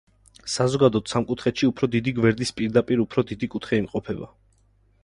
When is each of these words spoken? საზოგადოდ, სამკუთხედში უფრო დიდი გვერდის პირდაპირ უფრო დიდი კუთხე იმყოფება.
საზოგადოდ, 0.53 1.11
სამკუთხედში 1.11 1.69
უფრო 1.73 1.91
დიდი 1.97 2.15
გვერდის 2.21 2.53
პირდაპირ 2.63 3.05
უფრო 3.07 3.27
დიდი 3.35 3.53
კუთხე 3.57 3.85
იმყოფება. 3.85 4.35